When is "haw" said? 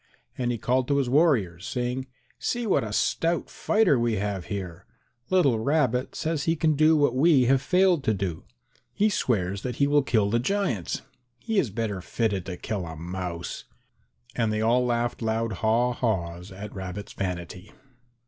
15.61-15.93